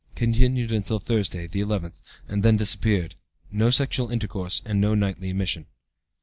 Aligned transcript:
(Continued 0.15 0.71
until 0.71 0.99
Tuesday, 0.99 1.45
the 1.45 1.59
11th, 1.61 2.01
and 2.27 2.41
then 2.41 2.57
disappeared. 2.57 3.13
No 3.51 3.69
sexual 3.69 4.09
intercourse, 4.09 4.63
and 4.65 4.81
no 4.81 4.95
nightly 4.95 5.29
emission.) 5.29 5.67